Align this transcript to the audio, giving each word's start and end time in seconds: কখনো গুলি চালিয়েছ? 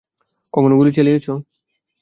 কখনো 0.53 0.73
গুলি 0.77 0.91
চালিয়েছ? 0.97 1.25